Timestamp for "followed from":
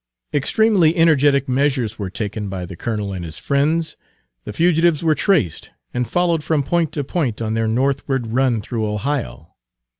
6.09-6.63